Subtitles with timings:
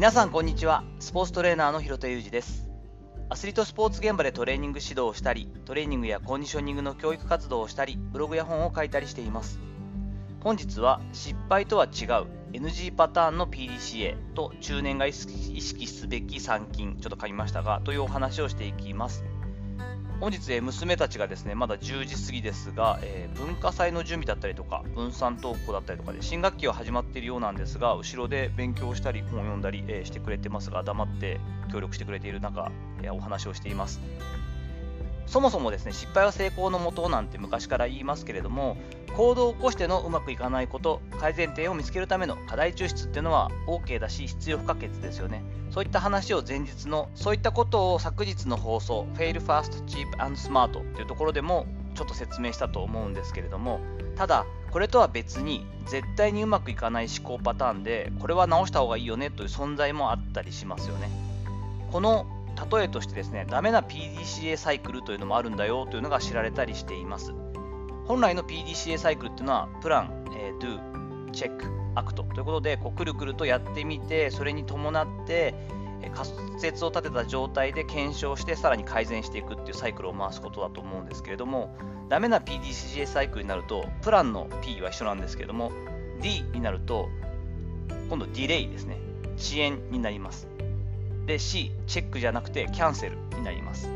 [0.00, 0.82] 皆さんこんにちは。
[0.98, 2.70] スポーツトレーナーの広田裕二です。
[3.28, 9.60] アスリートスポーツ現場でトレーニング指導をしたりトレーニングやコンディショニングの教育活動をしたりブログや本を書いたりしています。
[10.42, 11.90] 本日は失敗とは違う
[12.54, 19.22] NG パターンの PDCA と中年が意識すべき参勤ちょっと書きましたがというお話をしていきます。
[20.20, 31.40] 本日、え娘たちがですね、まだ10時過ぎですが、えー、文化祭の準備だったりとか、分散登校だったりとかで、新学期は始まっているようなんですが、後ろで勉強したり、本を読んだり、えー、してくれてますが、黙って
[31.72, 32.70] 協力してくれている中、
[33.02, 33.98] えー、お話をしています。
[35.24, 38.76] そもそもですね、失敗は成功のもとなんて昔から言いますけれども、
[39.16, 45.42] 行動を起こしてのうまくいかないこと、改善点を見つけるための課題抽出っていうのは OK だし、必要不可欠ですよね。
[45.70, 53.80] そういった話を前日の、そういったことを昨日の放送、Fail Fast, Cheap and Smart っていうところでもちょっと説明したと思うんですけれども、
[54.16, 61.10] ただ、これとは別に絶対にうまくいかない思考パターンで、これは直した方がいいよねという存在もあったりしますよね。
[61.90, 62.26] この
[62.70, 67.32] 例えとしてですね、ダメな PDCA サイクルというのもあるんだよというのが知られたりしています。
[68.10, 75.54] 本来の PDCA サイクルっていうのは、プラン、えー、do、チェック、アクトということで、こうくるくるとやってみて、それに伴って、
[76.12, 76.28] 仮
[76.60, 81.72] 説を立てた状態で検証して、さらに改善していくっていうサイクルを回すことだと思うんですけれども、
[82.08, 85.70] ダメな PDCA サイクルになると、プランの P は一緒なんですけれども、
[86.20, 87.08] D になると、
[88.08, 88.98] 今度 delay ですね。
[89.36, 90.48] 遅延になります。
[91.26, 93.88] で C、チェックじゃなくてキャンセルになります。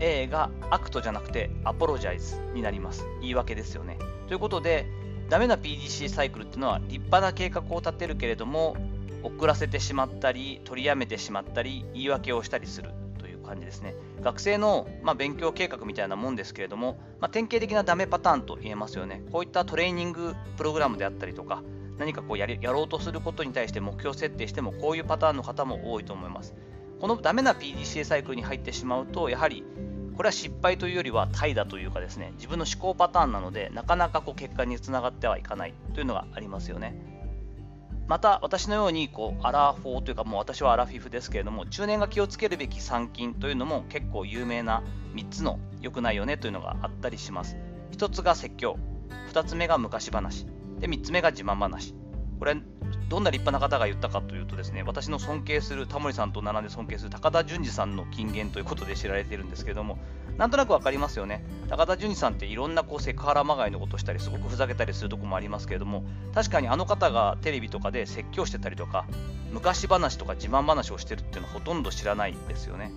[0.00, 3.06] A が act じゃなくて apologize になります。
[3.20, 3.98] 言い訳ですよね。
[4.28, 4.86] ということで、
[5.28, 8.76] ダメな PDC サイクルっていうのは立派な計画を立てるけれども、
[9.22, 13.94] 遅らせてしまったり、取りやめてしまったり、言い訳をしたりするという感じですね。
[14.22, 19.22] 学生の、まあ、勉強計画みたいなもんですけれども、まあ、典型的なダメパターンと言えますよね。
[19.32, 21.62] こういったトレーニングプログラムであったりとか、
[21.98, 26.54] 何かこうやりやろうとすることに対して目標設定してもこういうパターンの方も多いと思います。
[27.00, 29.64] このダメな PDCA サイクルに入ってしまうと、やはり
[30.16, 36.96] これは失敗というよりは怠惰というかですね、自分の思考パターンなので、なかなかこう結果につながってはいかないというのがありますよね。
[38.08, 44.82] また、私のようにこうアラフォーというか、もう私はアラフィフですけれども、中年が気をつけるべき参勤というのも結構有名な
[45.14, 47.58] 3つの良くないよねというのがあったりします。
[47.92, 48.78] 1つが説教、
[49.32, 50.46] 2つ目が昔話、
[50.78, 51.94] で、3つ目が自慢話。
[52.38, 52.56] これ、
[53.08, 59.98] どんな立派な方が言ったかというとですね、私の尊敬する、タモリさんと並んで尊敬する高田純次さんの金言ということで知られているんですけども、
[60.36, 61.44] なんとなく分かりますよね。
[61.68, 66.04] 高田純次さんっていろんなこうセクハラまがいのことしたり、すごくふざけたりするとこもありますけれども、
[66.34, 69.06] 確かにあの方がテレビとかで説教してたりとか、
[69.52, 72.92] 昔話とか自慢話をしてるっていうのはほとんど知らないですよね。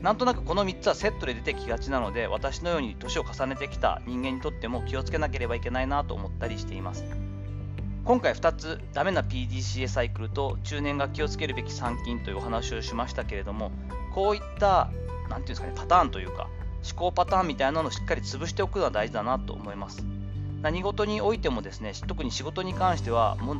[0.00, 7.25] なんとなくこの3つはセットで出てきがちなので、私のように年を重ねてきた人間にとっても気をつけなければいけないなと思ったりしています。
[8.06, 13.72] 今回2つダメな PDCA サイクルと中年が気をつけるべき参勤というお話をしましたけれども
[14.14, 14.90] こういった
[15.28, 16.48] 何て言うんですかねパターンというか
[16.88, 20.06] 思考パターンみたいなのをしっかり潰しておくのは大事だなと思います。
[20.62, 23.56] 何事においてもですね特に仕事に関してはもう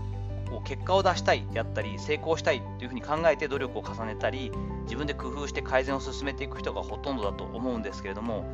[0.63, 4.53] 結果を出したいであったり成功したいというふうに考えて努力を重ねたり
[4.85, 8.45] 自分で工夫して改善を進めていく人がほとんどだと思うんですけれども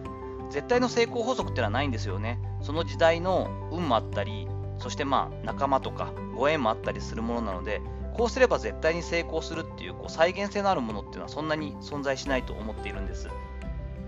[0.51, 2.39] 絶対の成功法則っていうのはないんですよね。
[2.63, 4.49] その時代の運もあったり
[4.83, 7.81] そしてまあ仲間とかご縁もあったりするものなので
[8.15, 13.29] こうすれば絶対に成功するっていうこう再現性のあるものっていうのはそんなに存在しないと思っているんです。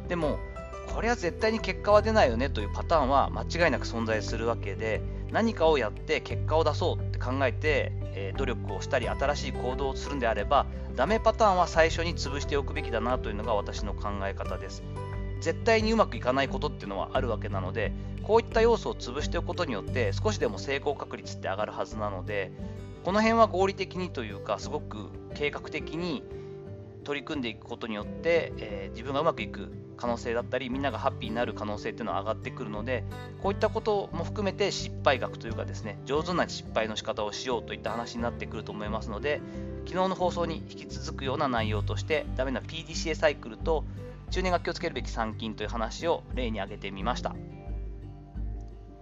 [0.08, 0.38] でも
[0.94, 5.00] これは絶対に結果は出ないよねというパターンは間違いなく存在するわけで
[5.32, 14.82] 何かをやって結果を出そうって考えて、えー、努力をしたり新しい行動をするんであればダメパターンは最初に潰しておくべきだなというのが私の考え方です。
[15.40, 22.52] 絶対にうまくいかないことっていうのはあるわけなのでこういった要素を潰しておくことによって少しでも成功確率って上がるはずなので
[23.04, 26.22] この辺は合理的にというかすごく計画的に
[27.04, 33.04] 取り組んでいくことによって、えー、自分がうまくいく可能性だったりみんながハッピーになる可能性っていうのは上がってくるので
[33.42, 39.40] こういったことも含めて失敗学というかですね上手な失敗の仕方をしようといった話になってくると思いますので
[39.86, 43.84] 昨日の放送に引き続くような内容としてダメな PDCA サイクルと
[44.30, 47.34] 中年が気をつけるべき参勤という話を例に挙げてみました。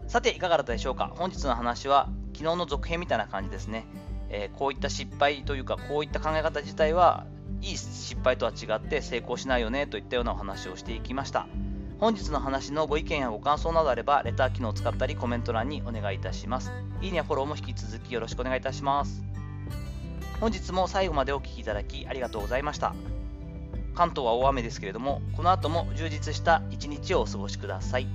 [0.06, 3.86] さて、いかがだったでしょうか本日の話は昨日の続編みたいな感じですね。
[4.28, 7.26] えー、こういった失敗というか、こういった考え方自体は
[7.60, 11.46] いい失敗とは違って成功しないよねといったようなお話をしていきました。
[12.00, 16.72] 本日の話のご意見やご感想などあれば、レター機能を使ったりコメント欄にお願いいたします。
[17.00, 19.22] いいねやフォローも引き続きよろしくお願いいたします。
[20.40, 22.94] 本日も最後までお聴きいただきありがとうございました。
[23.94, 28.06] 関東は大雨ですけれども、この後も充実した一日をお過ごしください。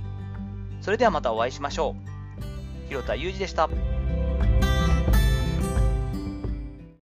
[0.80, 1.94] それではまたお会いしましょ
[2.86, 2.88] う。
[2.88, 3.68] 広田裕二でした。